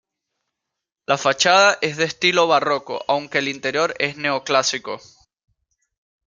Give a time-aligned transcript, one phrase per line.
[1.05, 4.99] La fachada es de estilo barroco aunque el interior es neoclásico.